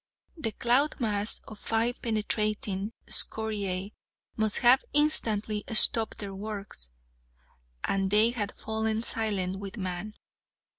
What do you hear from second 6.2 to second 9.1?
works, and they had fallen